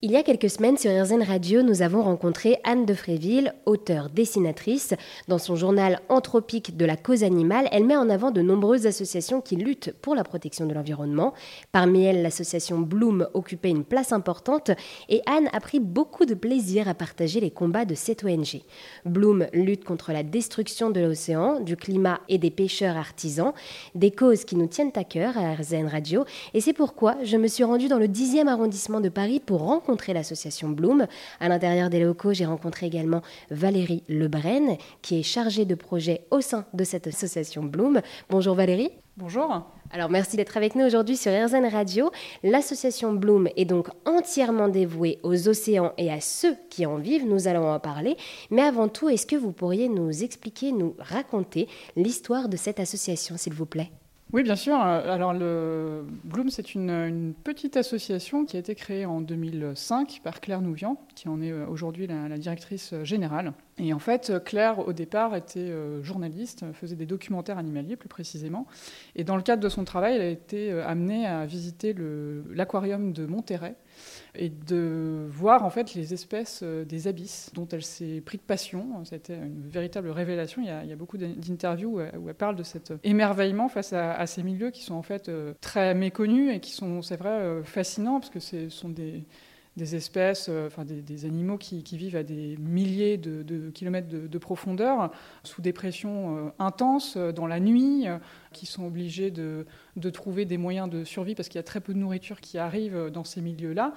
Il 0.00 0.12
y 0.12 0.16
a 0.16 0.22
quelques 0.22 0.48
semaines 0.48 0.76
sur 0.76 0.92
RZN 0.92 1.24
Radio, 1.24 1.62
nous 1.62 1.82
avons 1.82 2.04
rencontré 2.04 2.58
Anne 2.62 2.86
de 2.86 2.94
Fréville, 2.94 3.52
auteure 3.66 4.10
dessinatrice. 4.10 4.94
Dans 5.26 5.38
son 5.38 5.56
journal 5.56 5.98
Anthropique 6.08 6.76
de 6.76 6.84
la 6.84 6.96
cause 6.96 7.24
animale, 7.24 7.68
elle 7.72 7.84
met 7.84 7.96
en 7.96 8.08
avant 8.08 8.30
de 8.30 8.40
nombreuses 8.40 8.86
associations 8.86 9.40
qui 9.40 9.56
luttent 9.56 9.92
pour 10.00 10.14
la 10.14 10.22
protection 10.22 10.66
de 10.66 10.72
l'environnement. 10.72 11.34
Parmi 11.72 12.04
elles, 12.04 12.22
l'association 12.22 12.78
Bloom 12.78 13.26
occupait 13.34 13.70
une 13.70 13.82
place 13.82 14.12
importante 14.12 14.70
et 15.08 15.20
Anne 15.26 15.48
a 15.52 15.58
pris 15.58 15.80
beaucoup 15.80 16.26
de 16.26 16.34
plaisir 16.34 16.86
à 16.86 16.94
partager 16.94 17.40
les 17.40 17.50
combats 17.50 17.84
de 17.84 17.96
cette 17.96 18.22
ONG. 18.22 18.62
Bloom 19.04 19.48
lutte 19.52 19.82
contre 19.82 20.12
la 20.12 20.22
destruction 20.22 20.90
de 20.90 21.00
l'océan, 21.00 21.58
du 21.58 21.74
climat 21.74 22.20
et 22.28 22.38
des 22.38 22.52
pêcheurs 22.52 22.96
artisans, 22.96 23.52
des 23.96 24.12
causes 24.12 24.44
qui 24.44 24.54
nous 24.54 24.68
tiennent 24.68 24.92
à 24.94 25.02
cœur 25.02 25.36
à 25.36 25.54
RZN 25.54 25.88
Radio. 25.88 26.24
Et 26.54 26.60
c'est 26.60 26.72
pourquoi 26.72 27.16
je 27.24 27.36
me 27.36 27.48
suis 27.48 27.64
rendue 27.64 27.88
dans 27.88 27.98
le 27.98 28.06
10e 28.06 28.46
arrondissement 28.46 29.00
de 29.00 29.08
Paris 29.08 29.42
pour 29.44 29.62
rencontrer 29.62 29.87
rencontré 29.88 30.12
l'association 30.12 30.68
Bloom. 30.68 31.06
À 31.40 31.48
l'intérieur 31.48 31.88
des 31.88 32.00
locaux, 32.00 32.34
j'ai 32.34 32.44
rencontré 32.44 32.86
également 32.86 33.22
Valérie 33.50 34.02
Lebrun, 34.08 34.76
qui 35.00 35.18
est 35.18 35.22
chargée 35.22 35.64
de 35.64 35.74
projet 35.74 36.26
au 36.30 36.42
sein 36.42 36.66
de 36.74 36.84
cette 36.84 37.06
association 37.06 37.62
Bloom. 37.62 38.02
Bonjour 38.28 38.54
Valérie. 38.54 38.90
Bonjour. 39.16 39.64
Alors 39.90 40.10
merci 40.10 40.36
d'être 40.36 40.58
avec 40.58 40.74
nous 40.74 40.84
aujourd'hui 40.84 41.16
sur 41.16 41.32
RZN 41.32 41.64
Radio. 41.72 42.10
L'association 42.42 43.14
Bloom 43.14 43.48
est 43.56 43.64
donc 43.64 43.88
entièrement 44.04 44.68
dévouée 44.68 45.18
aux 45.22 45.48
océans 45.48 45.94
et 45.96 46.12
à 46.12 46.20
ceux 46.20 46.54
qui 46.68 46.84
en 46.84 46.98
vivent. 46.98 47.26
Nous 47.26 47.48
allons 47.48 47.72
en 47.72 47.80
parler. 47.80 48.18
Mais 48.50 48.62
avant 48.62 48.88
tout, 48.88 49.08
est-ce 49.08 49.26
que 49.26 49.36
vous 49.36 49.52
pourriez 49.52 49.88
nous 49.88 50.22
expliquer, 50.22 50.70
nous 50.70 50.94
raconter 50.98 51.66
l'histoire 51.96 52.50
de 52.50 52.58
cette 52.58 52.78
association, 52.78 53.38
s'il 53.38 53.54
vous 53.54 53.64
plaît? 53.64 53.90
Oui, 54.32 54.42
bien 54.42 54.56
sûr. 54.56 54.76
Alors, 54.76 55.32
le 55.32 56.04
Bloom, 56.24 56.50
c'est 56.50 56.74
une, 56.74 57.34
petite 57.44 57.76
association 57.76 58.44
qui 58.44 58.56
a 58.56 58.60
été 58.60 58.74
créée 58.74 59.06
en 59.06 59.20
2005 59.22 60.20
par 60.22 60.40
Claire 60.40 60.60
Nouvian, 60.60 61.00
qui 61.14 61.28
en 61.28 61.40
est 61.40 61.50
euh, 61.50 61.66
aujourd'hui 61.66 62.06
la, 62.06 62.36
directrice 62.36 62.94
générale. 63.04 63.52
Et 63.78 63.92
en 63.92 63.98
fait, 63.98 64.32
Claire, 64.44 64.86
au 64.86 64.92
départ, 64.92 65.36
était 65.36 65.60
euh, 65.60 66.02
journaliste, 66.02 66.64
faisait 66.72 66.96
des 66.96 67.06
documentaires 67.06 67.58
animaliers 67.58 67.96
plus 67.96 68.08
précisément. 68.08 68.66
Et 69.14 69.24
dans 69.24 69.36
le 69.36 69.42
cadre 69.42 69.62
de 69.62 69.68
son 69.68 69.84
travail, 69.84 70.16
elle 70.16 70.22
a 70.22 70.28
été 70.28 70.72
euh, 70.72 70.86
amenée 70.86 71.26
à 71.26 71.46
visiter 71.46 71.94
l'aquarium 72.50 73.12
de 73.12 73.26
Monterrey 73.26 73.74
et 74.34 74.48
de 74.48 75.26
voir 75.30 75.64
en 75.64 75.70
fait 75.70 75.94
les 75.94 76.12
espèces 76.12 76.60
euh, 76.62 76.84
des 76.84 77.08
abysses 77.08 77.50
dont 77.54 77.68
elle 77.70 77.84
s'est 77.84 78.20
pris 78.24 78.38
de 78.38 78.42
passion. 78.42 79.04
C'était 79.04 79.36
une 79.36 79.68
véritable 79.68 80.10
révélation. 80.10 80.60
Il 80.62 80.68
y 80.68 80.92
a, 80.92 80.96
beaucoup 80.96 81.18
d'interviews 81.18 82.00
où 82.00 82.28
elle 82.28 82.34
parle 82.34 82.56
de 82.56 82.64
cet 82.64 82.92
émerveillement 83.04 83.68
face 83.68 83.92
à, 83.92 84.26
ces 84.26 84.42
milieux 84.42 84.70
qui 84.70 84.82
sont 84.82 84.94
en 84.94 85.02
fait 85.02 85.30
très 85.60 85.94
méconnus 85.94 86.52
et 86.52 86.58
qui 86.58 86.72
sont, 86.72 87.02
c'est 87.02 87.16
vrai, 87.16 87.62
fascinants 87.62 88.18
parce 88.18 88.30
que 88.30 88.40
ce 88.40 88.68
sont 88.68 88.88
des 88.88 89.24
des 89.78 89.94
espèces, 89.96 90.50
enfin 90.66 90.84
des, 90.84 91.24
animaux 91.24 91.56
qui, 91.56 91.82
vivent 91.96 92.16
à 92.16 92.22
des 92.22 92.56
milliers 92.58 93.16
de, 93.16 93.70
kilomètres 93.70 94.08
de, 94.08 94.38
profondeur, 94.38 95.10
sous 95.42 95.62
des 95.62 95.72
pressions 95.72 96.52
intenses, 96.58 97.16
dans 97.16 97.46
la 97.46 97.60
nuit, 97.60 98.06
qui 98.52 98.66
sont 98.66 98.86
obligés 98.86 99.30
de, 99.30 99.66
trouver 100.12 100.44
des 100.44 100.58
moyens 100.58 100.88
de 100.88 101.04
survie 101.04 101.34
parce 101.34 101.48
qu'il 101.48 101.58
y 101.58 101.60
a 101.60 101.64
très 101.64 101.80
peu 101.80 101.92
de 101.92 101.98
nourriture 101.98 102.40
qui 102.40 102.58
arrive 102.58 103.10
dans 103.12 103.24
ces 103.24 103.40
milieux-là. 103.40 103.92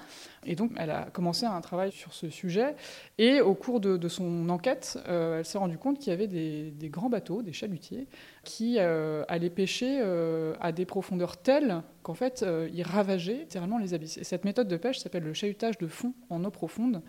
Et 0.46 0.56
donc, 0.56 0.72
elle 0.78 0.90
a 0.90 1.04
commencé 1.12 1.46
un 1.46 1.62
travail 1.62 1.92
sur 1.92 2.14
ce 2.14 2.30
sujet. 2.30 2.76
Et 3.18 3.42
au 3.42 3.54
cours 3.54 3.80
de, 3.80 4.08
son 4.08 4.50
enquête, 4.50 5.00
euh, 5.08 5.40
elle 5.40 5.46
s'est 5.46 5.58
rendue 5.58 5.78
compte 5.78 6.00
qu'il 6.00 6.10
y 6.10 6.14
avait 6.14 6.28
des, 6.28 6.90
grands 6.90 7.10
bateaux, 7.10 7.42
des 7.42 7.54
chalutiers, 7.54 8.08
qui 8.44 8.78
euh, 8.80 9.24
allaient 9.28 9.50
pêcher 9.50 10.00
euh, 10.02 10.54
à 10.60 10.72
des 10.72 10.86
profondeurs 10.86 11.38
telles 11.38 11.82
qu'en 12.04 12.16
fait, 12.16 12.46
ils 12.74 12.84
ravageaient 12.84 13.40
littéralement 13.40 13.78
les 13.78 13.94
abysses. 13.94 14.18
Et 14.18 14.24
cette 14.24 14.44
méthode 14.44 14.68
de 14.68 14.78
pêche 14.78 15.00
s'appelle 15.00 15.24
le 15.24 15.34
chahutage 15.34 15.78
de 15.78 15.88
fond 15.88 16.14
en 16.30 16.44
eau 16.44 16.52
profonde. 16.52 17.02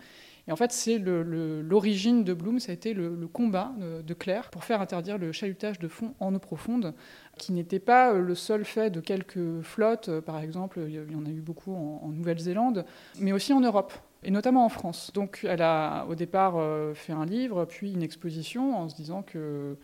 Et 0.47 0.51
en 0.51 0.55
fait, 0.57 0.71
c'est 0.71 0.99
l'origine 0.99 2.23
de 2.23 2.33
Bloom, 2.33 2.59
ça 2.59 2.71
a 2.71 2.75
été 2.75 2.93
le, 2.93 3.27
combat 3.27 3.71
de, 3.79 4.13
Claire 4.13 4.49
pour 4.49 4.65
faire 4.65 4.81
interdire 4.81 5.17
le 5.17 5.31
chalutage 5.31 5.79
de 5.79 5.87
fond 5.87 6.13
en 6.19 6.35
eau 6.35 6.39
profonde, 6.39 6.93
qui 7.37 7.53
n'était 7.53 7.79
pas 7.79 8.13
le 8.13 8.35
seul 8.35 8.65
fait 8.65 8.89
de 8.89 8.99
quelques 8.99 9.61
flottes, 9.61 10.19
par 10.19 10.39
exemple, 10.41 10.81
il 10.85 11.11
y 11.11 11.15
en 11.15 11.25
a 11.25 11.29
eu 11.29 11.41
beaucoup 11.41 11.73
en, 11.73 12.09
Nouvelle-Zélande, 12.09 12.85
mais 13.19 13.31
aussi 13.31 13.53
en 13.53 13.61
Europe 13.61 13.93
et 14.23 14.31
notamment 14.31 14.65
en 14.65 14.69
France. 14.69 15.11
Donc 15.13 15.45
elle 15.47 15.61
a 15.61 16.05
au 16.07 16.15
départ 16.15 16.55
euh, 16.57 16.93
fait 16.93 17.13
un 17.13 17.25
livre, 17.25 17.65
puis 17.65 17.93
une 17.93 18.03
exposition 18.03 18.77
en 18.77 18.89
se 18.89 18.95
disant 18.95 19.21
que 19.21 19.77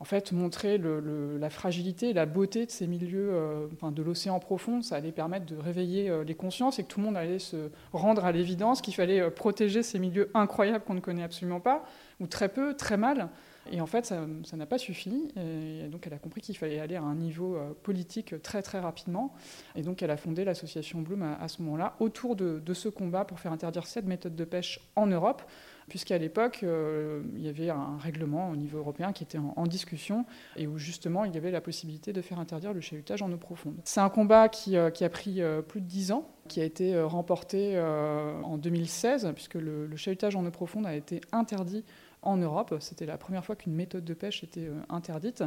en 0.00 0.04
fait, 0.04 0.32
montrer 0.32 0.78
la 0.78 1.50
fragilité 1.50 2.08
et 2.08 2.12
la 2.14 2.24
beauté 2.24 2.64
de 2.64 2.70
ces 2.70 2.86
milieux 2.86 3.28
euh, 3.32 3.66
de 3.82 4.02
l'océan 4.02 4.40
profond, 4.40 4.80
ça 4.80 4.96
allait 4.96 5.12
permettre 5.12 5.44
de 5.44 5.56
réveiller 5.56 6.08
euh, 6.08 6.24
les 6.24 6.34
consciences 6.34 6.78
et 6.78 6.84
que 6.84 6.88
tout 6.88 7.00
le 7.00 7.06
monde 7.06 7.18
allait 7.18 7.38
se 7.38 7.68
rendre 7.92 8.24
à 8.24 8.32
l'évidence 8.32 8.80
qu'il 8.80 8.94
fallait 8.94 9.20
euh, 9.20 9.28
protéger 9.28 9.82
ces 9.82 9.98
milieux 9.98 10.30
incroyables 10.32 10.84
qu'on 10.86 10.94
ne 10.94 11.00
connaît 11.00 11.22
absolument 11.22 11.60
pas, 11.60 11.84
ou 12.18 12.26
très 12.26 12.48
peu, 12.48 12.74
très 12.74 12.96
mal. 12.96 13.28
Et 13.70 13.82
en 13.82 13.86
fait, 13.86 14.06
ça 14.06 14.56
n'a 14.56 14.66
pas 14.66 14.78
suffi. 14.78 15.28
Et 15.36 15.86
donc, 15.88 16.06
elle 16.06 16.14
a 16.14 16.18
compris 16.18 16.40
qu'il 16.40 16.56
fallait 16.56 16.80
aller 16.80 16.96
à 16.96 17.02
un 17.02 17.14
niveau 17.14 17.58
politique 17.82 18.40
très, 18.42 18.62
très 18.62 18.80
rapidement. 18.80 19.34
Et 19.76 19.82
donc, 19.82 20.02
elle 20.02 20.10
a 20.10 20.16
fondé 20.16 20.44
l'association 20.44 21.02
Bloom 21.02 21.22
à, 21.22 21.46
ce 21.46 21.62
moment-là, 21.62 21.94
autour 22.00 22.36
de, 22.36 22.74
ce 22.74 22.88
combat 22.88 23.24
pour 23.24 23.38
faire 23.38 23.52
interdire 23.52 23.86
cette 23.86 24.06
méthode 24.06 24.34
de 24.34 24.44
pêche 24.44 24.80
en 24.96 25.06
Europe 25.06 25.42
puisqu'à 25.90 26.16
l'époque, 26.16 26.60
euh, 26.62 27.20
il 27.36 27.42
y 27.42 27.48
avait 27.48 27.68
un 27.68 27.98
règlement 27.98 28.48
au 28.50 28.56
niveau 28.56 28.78
européen 28.78 29.12
qui 29.12 29.24
était 29.24 29.38
en, 29.38 29.66
discussion 29.66 30.24
et 30.56 30.66
où 30.66 30.78
justement 30.78 31.24
il 31.24 31.34
y 31.34 31.36
avait 31.36 31.50
la 31.50 31.60
possibilité 31.60 32.12
de 32.12 32.22
faire 32.22 32.40
interdire 32.40 32.72
le 32.72 32.80
chahutage 32.80 33.20
en 33.20 33.30
eau 33.30 33.36
profonde. 33.36 33.76
C'est 33.84 34.00
un 34.00 34.08
combat 34.08 34.48
qui, 34.48 34.76
euh, 34.76 34.90
a 35.00 35.08
pris 35.08 35.42
euh, 35.42 35.60
plus 35.60 35.80
de 35.80 35.86
dix 35.86 36.12
ans, 36.12 36.28
qui 36.48 36.60
a 36.60 36.64
été 36.64 37.00
remporté 37.00 37.78
en 37.78 38.58
2016, 38.58 39.30
puisque 39.34 39.54
le, 39.54 39.86
le 39.86 39.96
chahutage 39.96 40.34
en 40.34 40.44
eau 40.44 40.50
profonde 40.50 40.84
a 40.84 40.94
été 40.94 41.20
interdit 41.30 41.84
en 42.22 42.36
Europe. 42.36 42.74
C'était 42.80 43.06
la 43.06 43.18
première 43.18 43.44
fois 43.44 43.54
qu'une 43.54 43.74
méthode 43.74 44.04
de 44.04 44.14
pêche 44.14 44.42
était 44.42 44.68
interdite. 44.88 45.44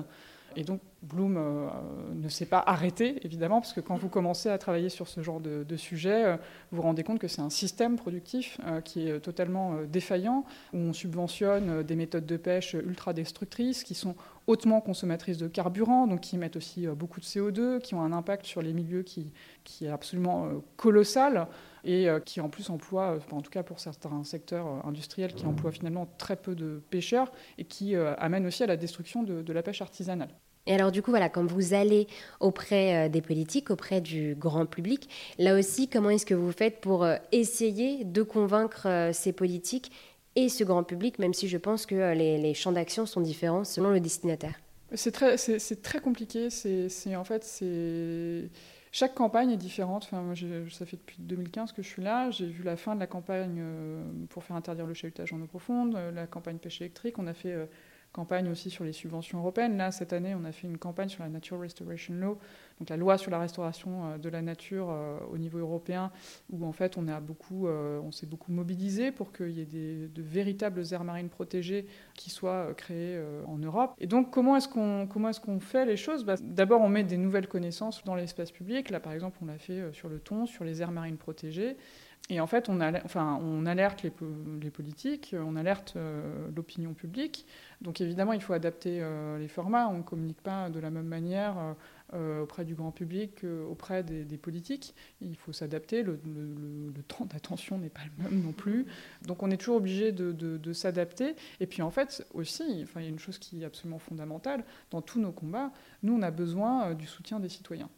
Et 0.56 0.64
donc 0.64 0.82
Bloom 1.04 1.36
euh, 1.38 1.68
ne 2.16 2.30
s'est 2.30 2.46
pas 2.46 2.64
arrêté, 2.66 3.20
évidemment, 3.26 3.60
parce 3.60 3.74
que 3.74 3.82
quand 3.82 3.98
vous 3.98 4.08
commencez 4.08 4.50
à 4.50 4.58
travailler 4.58 4.90
sur 4.90 5.08
ce 5.08 5.22
genre 5.22 5.40
de, 5.42 5.76
sujet, 5.76 6.26
euh, 6.26 6.38
vous 6.72 6.78
vous 6.78 6.82
rendez 6.82 7.04
compte 7.04 7.20
que 7.20 7.28
c'est 7.28 7.42
un 7.42 7.50
système 7.50 7.98
productif 7.98 8.60
euh, 8.66 8.80
qui 8.80 9.08
est 9.08 9.20
totalement 9.20 9.76
défaillant, 9.92 10.46
où 10.74 10.78
on 10.78 10.94
subventionne 10.94 11.84
des 11.84 11.96
méthodes 11.96 12.26
de 12.26 12.38
pêche 12.38 12.74
ultra 12.74 13.14
destructrices, 13.14 13.84
qui 13.84 13.96
sont 13.96 14.16
hautement 14.48 14.82
consommatrices 14.82 15.38
de 15.38 15.48
carburant, 15.48 16.08
donc 16.08 16.22
qui 16.22 16.36
émettent 16.36 16.56
aussi 16.56 16.88
beaucoup 16.88 17.20
de 17.20 17.26
CO2, 17.26 17.80
qui 17.80 17.96
ont 17.96 18.02
un 18.02 18.12
impact 18.12 18.46
sur 18.46 18.62
les 18.62 18.74
milieux 18.74 19.04
qui, 19.04 19.32
qui 19.64 19.86
est 19.86 19.90
absolument 19.90 20.50
colossal 20.76 21.48
et 21.86 22.08
qui 22.26 22.42
en 22.42 22.50
plus 22.50 22.70
emploie, 22.70 23.20
en 23.32 23.42
tout 23.42 23.52
cas 23.52 23.64
pour 23.64 23.80
certains 23.80 24.24
secteurs 24.24 24.86
industriels, 24.86 25.34
qui 25.34 25.46
emploient 25.46 25.72
finalement 25.72 26.08
très 26.18 26.36
peu 26.36 26.56
de 26.56 26.82
pêcheurs 26.90 27.32
et 27.58 27.64
qui 27.64 27.96
amène 27.96 28.46
aussi 28.46 28.64
à 28.64 28.68
la 28.68 28.78
destruction 28.78 29.24
de 29.24 29.54
la 29.54 29.64
pêche 29.64 29.82
artisanale. 29.82 30.30
Et 30.66 30.74
alors 30.74 30.92
du 30.92 31.02
coup, 31.02 31.12
voilà, 31.12 31.28
quand 31.28 31.46
vous 31.46 31.74
allez 31.74 32.08
auprès 32.40 33.08
euh, 33.08 33.10
des 33.10 33.22
politiques, 33.22 33.70
auprès 33.70 34.00
du 34.00 34.36
grand 34.36 34.66
public, 34.66 35.10
là 35.38 35.58
aussi, 35.58 35.90
comment 35.90 36.10
est-ce 36.10 36.26
que 36.26 36.34
vous 36.34 36.54
faites 36.54 36.80
pour 36.80 37.04
euh, 37.04 37.18
essayer 37.34 38.06
de 38.06 38.22
convaincre 38.22 38.88
euh, 38.88 39.12
ces 39.12 39.34
politiques 39.34 39.92
et 40.36 40.50
ce 40.50 40.64
grand 40.64 40.84
public, 40.84 41.20
même 41.20 41.34
si 41.34 41.48
je 41.48 41.58
pense 41.58 41.86
que 41.86 42.14
les, 42.14 42.54
champs 42.54 42.72
d'action 42.72 43.06
sont 43.06 43.22
différents 43.22 43.64
selon 43.64 43.92
le 43.92 44.00
destinataire 44.00 44.60
C'est 44.94 45.12
très, 45.12 45.38
c'est, 45.38 45.82
très 45.82 46.00
compliqué. 46.00 46.50
C'est, 46.50 47.16
en 47.16 47.24
fait, 47.24 47.44
c'est... 47.44 48.50
Chaque 48.92 49.16
campagne 49.16 49.50
est 49.50 49.58
différente. 49.58 50.04
Enfin, 50.04 50.22
moi, 50.22 50.36
ça 50.70 50.86
fait 50.86 50.98
depuis 50.98 51.18
2015 51.20 51.72
que 51.72 51.82
je 51.82 51.88
suis 51.88 52.04
là. 52.04 52.30
J'ai 52.30 52.46
vu 52.46 52.64
la 52.64 52.78
fin 52.78 52.94
de 52.94 53.00
la 53.00 53.08
campagne 53.08 53.64
pour 54.30 54.44
faire 54.44 54.56
interdire 54.56 54.86
le 54.86 54.94
chahutage 54.94 55.34
en 55.34 55.42
eau 55.42 55.48
profonde, 55.48 55.98
la 56.14 56.28
campagne 56.28 56.58
pêche 56.58 56.82
électrique. 56.82 57.18
On 57.18 57.26
a 57.26 57.34
fait 57.34 57.56
campagne 58.14 58.48
aussi 58.48 58.70
sur 58.70 58.86
les 58.86 58.94
subventions 58.94 59.40
européennes. 59.40 59.76
Là, 59.76 59.92
cette 59.92 60.14
année, 60.14 60.36
on 60.36 60.46
a 60.46 60.52
fait 60.52 60.68
une 60.68 60.78
campagne 60.78 61.10
sur 61.10 61.24
la 61.24 61.30
Nature 61.30 61.60
Restoration 61.60 62.14
Law, 62.14 62.38
donc 62.80 62.90
la 62.90 62.98
loi 62.98 63.18
sur 63.18 63.32
la 63.32 63.40
restauration 63.40 64.06
euh, 64.06 64.18
de 64.18 64.30
la 64.30 64.42
nature 64.42 64.88
euh, 64.90 65.18
au 65.32 65.38
niveau 65.38 65.60
européen, 65.60 66.12
où 66.52 66.66
en 66.66 66.72
fait 66.72 66.98
on, 66.98 67.04
beaucoup, 67.22 67.68
euh, 67.68 68.00
on 68.04 68.12
s'est 68.12 68.26
beaucoup 68.26 68.52
mobilisé 68.52 69.12
pour 69.12 69.32
qu'il 69.32 69.52
y 69.52 69.62
ait 69.62 69.66
des, 69.66 70.08
de 70.08 70.22
véritables 70.22 70.84
aires 70.92 71.04
marines 71.04 71.30
protégées 71.30 71.86
qui 72.16 72.30
soient 72.30 72.74
créées 72.76 73.22
en 73.48 73.58
Europe. 73.58 73.94
Et 74.00 74.08
donc, 74.08 74.32
comment 74.32 74.56
est-ce 74.56 74.68
qu'on 74.68 75.08
comment 75.08 75.30
est-ce 75.30 75.40
qu'on 75.40 75.60
fait 75.60 75.86
les 75.86 75.98
choses? 75.98 76.26
Bah, 76.26 76.36
D'abord, 76.42 76.82
on 76.82 76.90
met 76.90 77.04
des 77.04 77.18
nouvelles 77.18 77.48
connaissances 77.48 78.04
dans 78.04 78.16
l'espace 78.16 78.52
public. 78.52 78.90
Là, 78.90 79.00
par 79.00 79.14
exemple, 79.14 79.38
on 79.42 79.46
l'a 79.46 79.58
fait 79.58 79.94
sur 79.94 80.10
le 80.10 80.20
thon, 80.20 80.46
sur 80.46 80.64
les 80.64 80.82
aires 80.82 80.92
marines 80.92 81.18
protégées. 81.18 81.78
Et 82.30 82.40
en 82.40 82.48
fait, 82.48 82.70
on, 82.70 82.80
alerte 82.80 84.04
les, 84.04 84.70
politiques, 84.72 85.36
on 85.38 85.58
alerte 85.58 85.98
l'opinion 86.56 86.94
publique. 86.94 87.46
Donc 87.82 88.00
évidemment, 88.00 88.32
il 88.32 88.42
faut 88.42 88.54
adapter 88.54 89.04
les 89.38 89.48
formats. 89.50 89.90
On 89.90 89.98
ne 89.98 90.04
communique 90.04 90.42
pas 90.42 90.70
de 90.70 90.80
la 90.80 90.90
même 90.90 91.08
manière 91.08 91.76
auprès 92.42 92.66
du 92.66 92.76
grand 92.76 92.92
public 92.92 93.42
qu'auprès 93.42 94.04
des, 94.04 94.24
des, 94.24 94.38
politiques. 94.38 94.94
Il 95.22 95.36
faut 95.36 95.52
s'adapter. 95.52 96.04
Le, 96.04 96.20
temps 97.08 97.26
d'attention 97.26 97.78
n'est 97.78 97.90
pas 97.90 98.02
le 98.18 98.24
même 98.24 98.44
non 98.44 98.52
plus. 98.52 98.86
Donc 99.24 99.44
on 99.44 99.52
est 99.52 99.58
toujours 99.58 99.78
obligé 99.78 100.12
de, 100.12 100.74
s'adapter. 100.74 101.36
Et 101.60 101.68
puis 101.68 101.82
en 101.82 101.92
fait 101.92 102.26
aussi, 102.34 102.82
enfin, 102.84 103.02
il 103.02 103.04
y 103.04 103.08
a 103.08 103.10
une 103.10 103.20
chose 103.20 103.38
qui 103.38 103.62
est 103.62 103.66
absolument 103.66 104.00
fondamentale 104.00 104.64
dans 104.92 105.02
tous 105.02 105.20
nos 105.20 105.32
combats. 105.32 105.72
Nous, 106.04 106.14
on 106.14 106.22
a 106.22 106.32
besoin 106.32 106.94
du 106.94 107.08
soutien 107.08 107.40
des 107.40 107.50
citoyens. 107.50 107.90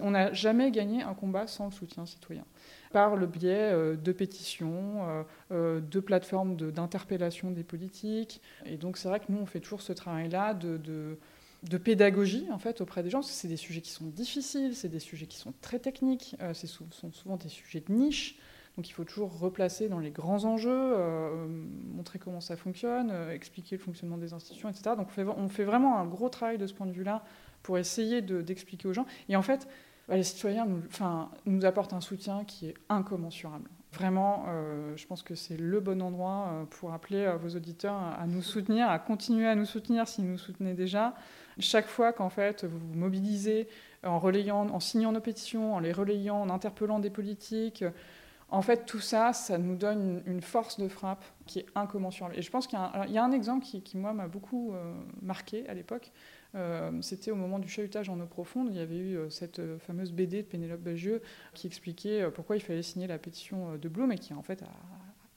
On 0.00 0.12
n'a 0.12 0.32
jamais 0.32 0.70
gagné 0.70 1.02
un 1.02 1.14
combat 1.14 1.46
sans 1.46 1.66
le 1.66 1.72
soutien 1.72 2.06
citoyen 2.06 2.44
par 2.92 3.16
le 3.16 3.26
biais 3.26 3.72
euh, 3.72 3.96
de 3.96 4.12
pétitions, 4.12 5.08
euh, 5.08 5.22
euh, 5.50 5.80
de 5.80 5.98
plateformes 5.98 6.56
d'interpellation 6.56 7.50
des 7.50 7.64
politiques. 7.64 8.40
Et 8.64 8.76
donc 8.76 8.96
c'est 8.96 9.08
vrai 9.08 9.18
que 9.18 9.24
nous, 9.30 9.38
on 9.38 9.46
fait 9.46 9.58
toujours 9.58 9.82
ce 9.82 9.92
travail-là 9.92 10.54
de, 10.54 11.18
pédagogie 11.78 12.46
en 12.52 12.58
fait, 12.58 12.80
auprès 12.80 13.02
des 13.02 13.10
gens, 13.10 13.22
c'est 13.22 13.48
des 13.48 13.56
sujets 13.56 13.80
qui 13.80 13.90
sont 13.90 14.06
difficiles, 14.06 14.74
c'est 14.74 14.88
des 14.88 14.98
sujets 14.98 15.26
qui 15.26 15.38
sont 15.38 15.52
très 15.60 15.78
techniques, 15.78 16.36
ce 16.52 16.66
sont 16.66 17.12
souvent 17.12 17.36
des 17.36 17.48
sujets 17.48 17.82
de 17.86 17.92
niche. 17.92 18.38
Donc 18.76 18.88
il 18.88 18.92
faut 18.92 19.04
toujours 19.04 19.38
replacer 19.38 19.88
dans 19.88 20.00
les 20.00 20.10
grands 20.10 20.44
enjeux, 20.44 20.96
montrer 21.94 22.18
comment 22.18 22.40
ça 22.40 22.56
fonctionne, 22.56 23.12
expliquer 23.32 23.76
le 23.76 23.82
fonctionnement 23.82 24.18
des 24.18 24.32
institutions, 24.32 24.68
etc. 24.68 24.96
Donc 24.96 25.08
on 25.16 25.48
fait, 25.48 25.64
vraiment 25.64 25.98
un 25.98 26.06
gros 26.06 26.28
travail 26.28 26.58
de 26.58 26.66
ce 26.66 26.74
point 26.74 26.86
de 26.86 26.92
vue-là 26.92 27.24
pour 27.62 27.78
essayer 27.78 28.20
d'expliquer 28.20 28.88
aux 28.88 28.92
gens. 28.92 29.06
Et 29.28 29.36
en 29.36 29.42
fait, 29.42 29.68
bah, 30.08 30.16
les 30.16 30.22
citoyens 30.22 30.66
nous, 31.46 31.64
apportent 31.64 31.94
un 31.94 32.00
soutien 32.00 32.44
qui 32.44 32.66
est 32.66 32.74
incommensurable. 32.88 33.68
Vraiment, 33.92 34.44
euh, 34.48 34.92
je 34.96 35.06
pense 35.06 35.22
que 35.22 35.34
c'est 35.34 35.56
le 35.56 35.80
bon 35.80 36.02
endroit 36.02 36.48
euh, 36.48 36.64
pour 36.64 36.92
appeler 36.92 37.24
euh, 37.24 37.36
vos 37.36 37.56
auditeurs 37.56 37.94
à, 37.94 38.26
nous 38.26 38.42
soutenir, 38.42 38.90
à 38.90 38.98
continuer 38.98 39.46
à 39.46 39.54
nous 39.54 39.64
soutenir 39.64 40.08
s'ils 40.08 40.28
nous 40.28 40.38
soutenaient 40.38 40.74
déjà. 40.74 41.14
Chaque 41.58 41.86
fois 41.86 42.12
qu'en 42.12 42.30
fait 42.30 42.64
vous 42.64 42.78
vous 42.78 42.94
mobilisez 42.94 43.68
en 44.02 44.18
relayant, 44.18 44.68
en 44.68 44.80
signant 44.80 45.12
nos 45.12 45.20
pétitions, 45.20 45.74
en 45.74 45.78
les 45.78 45.92
relayant, 45.92 46.40
en 46.40 46.50
interpellant 46.50 46.98
des 46.98 47.10
politiques, 47.10 47.84
en 48.50 48.62
fait 48.62 48.84
tout 48.86 49.00
ça, 49.00 49.32
ça 49.32 49.58
nous 49.58 49.76
donne 49.76 50.22
une, 50.26 50.42
force 50.42 50.78
de 50.78 50.88
frappe 50.88 51.24
qui 51.46 51.60
est 51.60 51.66
incommensurable. 51.74 52.36
Et 52.36 52.42
je 52.42 52.50
pense 52.50 52.66
qu'il 52.66 52.78
y, 53.08 53.18
a 53.18 53.24
un 53.24 53.32
exemple 53.32 53.64
qui, 53.64 53.96
moi 53.96 54.12
m'a 54.12 54.28
beaucoup 54.28 54.74
marqué 55.22 55.66
à 55.68 55.74
l'époque. 55.74 56.12
Euh, 56.54 56.92
c'était 57.00 57.30
au 57.30 57.36
moment 57.36 57.58
du 57.58 57.68
chahutage 57.68 58.08
en 58.08 58.20
eau 58.20 58.26
profonde. 58.26 58.68
Il 58.70 58.76
y 58.76 58.80
avait 58.80 58.96
eu 58.96 59.16
euh, 59.16 59.30
cette 59.30 59.58
euh, 59.58 59.78
fameuse 59.78 60.12
BD 60.12 60.42
de 60.42 60.46
Pénélope 60.46 60.80
Bagieux 60.80 61.20
qui 61.52 61.66
expliquait 61.66 62.30
pourquoi 62.32 62.56
il 62.56 62.60
fallait 62.60 62.82
signer 62.82 63.06
la 63.06 63.18
pétition 63.18 63.76
de 63.76 63.88
Bloom 63.88 64.12
et 64.12 64.18
qui 64.18 64.34
en 64.34 64.42
fait 64.42 64.62
a 64.62 64.68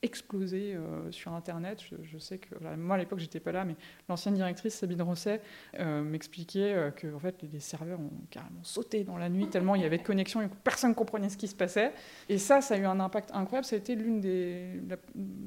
explosé 0.02 0.74
euh, 0.74 1.10
sur 1.10 1.32
Internet. 1.32 1.82
Je, 2.02 2.18
sais 2.18 2.38
que, 2.38 2.54
moi 2.76 2.96
à 2.96 2.98
l'époque 2.98 3.18
j'étais 3.18 3.40
pas 3.40 3.52
là, 3.52 3.64
mais 3.64 3.76
l'ancienne 4.08 4.34
directrice 4.34 4.74
Sabine 4.74 5.02
Rosset 5.02 5.40
euh, 5.78 6.02
m'expliquait 6.02 6.72
euh, 6.74 6.90
que 6.90 7.12
en 7.12 7.18
fait, 7.18 7.42
les 7.42 7.60
serveurs 7.60 8.00
ont 8.00 8.10
carrément 8.30 8.62
sauté 8.62 9.04
dans 9.04 9.16
la 9.16 9.28
nuit 9.28 9.48
tellement 9.48 9.74
il 9.74 9.82
y 9.82 9.84
avait 9.84 9.98
de 9.98 10.02
connexions 10.02 10.40
et 10.42 10.48
que 10.48 10.54
personne 10.62 10.90
ne 10.90 10.94
comprenait 10.94 11.28
ce 11.28 11.36
qui 11.36 11.48
se 11.48 11.54
passait. 11.54 11.92
Et 12.28 12.38
ça, 12.38 12.60
ça 12.60 12.74
a 12.74 12.78
eu 12.78 12.84
un 12.84 13.00
impact 13.00 13.30
incroyable. 13.32 13.66
Ça 13.66 13.76
a 13.76 13.78
été 13.78 13.94
l'une 13.94 14.20
des 14.20 14.80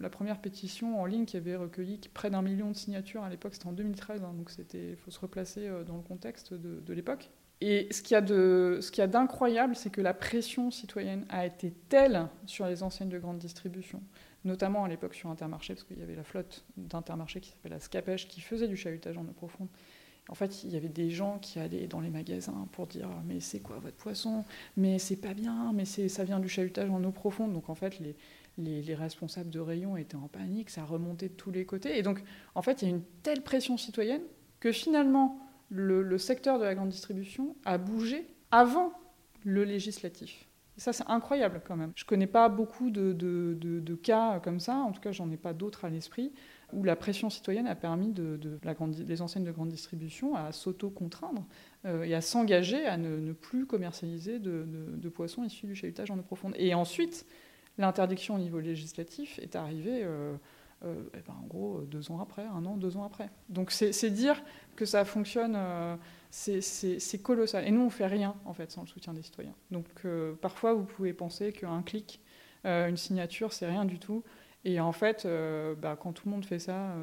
la, 0.01 0.09
première 0.09 0.39
pétition 0.39 1.01
en 1.01 1.05
ligne 1.05 1.25
qui 1.25 1.37
avait 1.37 1.55
recueilli 1.55 1.99
près 2.13 2.29
d'un 2.29 2.41
million 2.41 2.69
de 2.69 2.75
signatures 2.75 3.23
à 3.23 3.29
l'époque. 3.29 3.53
C'était 3.53 3.67
en 3.67 3.73
2013, 3.73 4.23
hein, 4.23 4.33
donc 4.37 4.51
il 4.73 4.95
faut 4.97 5.11
se 5.11 5.19
replacer 5.19 5.69
dans 5.85 5.95
le 5.95 6.03
contexte 6.03 6.53
de 6.53 6.93
l'époque. 6.93 7.29
Et 7.61 7.87
ce 7.91 8.01
qu'il 8.01 8.13
y 8.15 9.01
a 9.01 9.07
d'incroyable, 9.07 9.75
c'est 9.75 9.91
que 9.91 10.01
la 10.01 10.15
pression 10.15 10.71
citoyenne 10.71 11.25
a 11.29 11.45
été 11.45 11.71
telle 11.89 12.27
sur 12.47 12.65
les 12.65 12.81
enseignes 12.81 13.09
de 13.09 13.19
grande 13.19 13.37
distribution, 13.37 14.01
notamment 14.45 14.83
à 14.83 14.89
l'époque 14.89 15.13
sur 15.13 15.29
Intermarché, 15.29 15.75
parce 15.75 15.83
qu'il 15.83 15.99
y 15.99 16.01
avait 16.01 16.15
la 16.15 16.23
flotte 16.23 16.65
d'Intermarché 16.75 17.39
qui 17.39 17.51
s'appelle 17.51 17.73
la 17.73 17.79
Scapèche, 17.79 18.27
qui 18.27 18.41
faisait 18.41 18.67
du 18.67 18.75
chahutage 18.75 19.17
en 19.17 19.21
eau 19.21 19.33
profonde. 19.33 19.67
En 20.29 20.35
fait, 20.35 20.63
il 20.63 20.71
y 20.71 20.77
avait 20.77 20.89
des 20.89 21.09
gens 21.11 21.39
qui 21.39 21.59
allaient 21.59 21.87
dans 21.87 21.99
les 21.99 22.09
magasins 22.09 22.67
pour 22.71 22.87
dire 22.87 23.09
mais 23.25 23.39
c'est 23.39 23.59
quoi 23.59 23.77
votre 23.79 23.97
poisson? 23.97 24.43
Mais 24.77 24.97
c'est 24.97 25.15
pas 25.15 25.33
bien, 25.33 25.71
mais 25.73 25.85
ça 25.85 26.23
vient 26.23 26.39
du 26.39 26.49
chahutage 26.49 26.89
en 26.89 27.03
eau 27.03 27.11
profonde. 27.11 27.53
Donc 27.53 27.69
en 27.69 27.75
fait, 27.75 27.99
les, 27.99 28.15
les, 28.57 28.95
responsables 28.95 29.49
de 29.49 29.59
rayon 29.59 29.97
étaient 29.97 30.15
en 30.15 30.27
panique, 30.27 30.69
ça 30.69 30.83
remontait 30.83 31.29
de 31.29 31.33
tous 31.33 31.51
les 31.51 31.65
côtés. 31.65 31.97
Et 31.97 32.01
donc, 32.01 32.23
en 32.55 32.61
fait, 32.61 32.81
il 32.81 32.87
y 32.87 32.91
a 32.91 32.95
une 32.95 33.03
telle 33.23 33.41
pression 33.43 33.77
citoyenne 33.77 34.21
que 34.59 34.71
finalement, 34.71 35.39
le, 35.71 36.17
secteur 36.17 36.59
de 36.59 36.65
la 36.65 36.75
grande 36.75 36.89
distribution 36.89 37.55
a 37.65 37.77
bougé 37.77 38.27
avant 38.51 38.91
le 39.43 39.63
législatif 39.63 40.47
ça, 40.81 40.93
c'est 40.93 41.07
incroyable 41.07 41.61
quand 41.65 41.75
même. 41.75 41.91
Je 41.95 42.03
ne 42.03 42.07
connais 42.07 42.27
pas 42.27 42.49
beaucoup 42.49 42.89
de, 42.89 43.95
cas 44.01 44.39
comme 44.39 44.59
ça, 44.59 44.77
en 44.77 44.91
tout 44.91 44.99
cas, 44.99 45.11
j'en 45.11 45.29
ai 45.29 45.37
pas 45.37 45.53
d'autres 45.53 45.85
à 45.85 45.89
l'esprit, 45.89 46.33
où 46.73 46.83
la 46.83 46.95
pression 46.95 47.29
citoyenne 47.29 47.67
a 47.67 47.75
permis 47.75 48.11
de, 48.11 48.39
la 48.63 48.73
les 49.07 49.21
enseignes 49.21 49.43
de 49.43 49.51
grande 49.51 49.69
distribution 49.69 50.35
à 50.35 50.51
s'auto-contraindre 50.51 51.45
euh, 51.85 52.03
et 52.03 52.15
à 52.15 52.21
s'engager 52.21 52.87
à 52.87 52.97
ne, 52.97 53.31
plus 53.33 53.67
commercialiser 53.67 54.39
de, 54.39 55.09
poissons 55.09 55.43
issus 55.43 55.67
du 55.67 55.75
chahutage 55.75 56.09
en 56.09 56.17
eau 56.17 56.23
profonde. 56.23 56.55
Et 56.57 56.73
ensuite, 56.73 57.27
l'interdiction 57.77 58.35
au 58.35 58.39
niveau 58.39 58.59
législatif 58.59 59.37
est 59.39 59.55
arrivée. 59.55 60.01
Euh, 60.03 60.33
euh, 60.83 61.03
eh 61.13 61.19
ben, 61.27 61.35
en 61.43 61.45
gros, 61.45 61.81
deux 61.81 62.11
ans 62.11 62.19
après, 62.19 62.45
un 62.45 62.65
an, 62.65 62.75
deux 62.75 62.97
ans 62.97 63.03
après. 63.03 63.29
Donc 63.49 63.71
c'est 63.71 64.09
dire 64.09 64.41
que 64.75 64.85
ça 64.85 65.05
fonctionne, 65.05 65.55
euh, 65.55 65.95
c'est 66.31 67.21
colossal. 67.21 67.67
Et 67.67 67.71
nous, 67.71 67.81
on 67.81 67.89
fait 67.89 68.07
rien, 68.07 68.35
en 68.45 68.53
fait, 68.53 68.71
sans 68.71 68.81
le 68.81 68.87
soutien 68.87 69.13
des 69.13 69.21
citoyens. 69.21 69.53
Donc 69.69 69.85
euh, 70.05 70.33
parfois, 70.33 70.73
vous 70.73 70.85
pouvez 70.85 71.13
penser 71.13 71.53
qu'un 71.53 71.83
clic, 71.83 72.19
une 72.63 72.97
signature, 72.97 73.53
c'est 73.53 73.67
rien 73.67 73.85
du 73.85 73.99
tout. 73.99 74.23
Et 74.65 74.79
en 74.79 74.91
fait, 74.91 75.27
bah, 75.81 75.97
quand 75.99 76.13
tout 76.13 76.27
le 76.27 76.31
monde 76.31 76.45
fait 76.45 76.59
ça, 76.59 76.95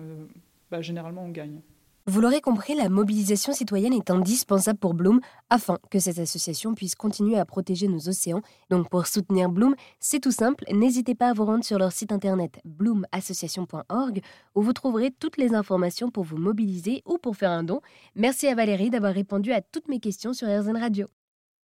bah, 0.71 0.81
généralement, 0.81 1.25
on 1.25 1.31
gagne. 1.31 1.61
Vous 2.09 2.23
l'aurez 2.23 2.41
compris, 2.41 2.75
la 2.75 2.89
mobilisation 2.89 3.53
citoyenne 3.53 3.93
est 3.93 4.11
indispensable 4.11 4.79
pour 4.79 4.95
Bloom 4.95 5.21
afin 5.51 5.77
que 5.91 5.99
cette 5.99 6.19
association 6.19 6.75
puisse 6.75 6.95
continuer 6.95 7.39
à 7.39 7.45
protéger 7.45 7.87
nos 7.87 8.09
océans. 8.09 8.41
Donc 8.71 8.89
pour 8.89 9.07
soutenir 9.07 9.51
Bloom, 9.51 9.75
c'est 10.01 10.19
tout 10.19 10.33
simple, 10.33 10.65
n'hésitez 10.73 11.15
pas 11.15 11.29
à 11.29 11.33
vous 11.35 11.45
rendre 11.45 11.65
sur 11.65 11.79
leur 11.79 11.93
site 11.93 12.11
internet 12.11 12.61
bloomassociation.org 12.65 14.23
où 14.55 14.63
vous 14.63 14.73
trouverez 14.73 15.11
toutes 15.11 15.37
les 15.37 15.53
informations 15.53 16.11
pour 16.11 16.25
vous 16.25 16.39
mobiliser 16.39 17.03
ou 17.05 17.19
pour 17.19 17.37
faire 17.37 17.51
un 17.51 17.63
don. 17.63 17.83
Merci 18.15 18.47
à 18.47 18.55
Valérie 18.55 18.89
d'avoir 18.89 19.13
répondu 19.13 19.53
à 19.53 19.61
toutes 19.61 19.89
mes 19.89 20.01
questions 20.01 20.33
sur 20.33 20.49
RZN 20.49 20.79
Radio. 20.79 21.09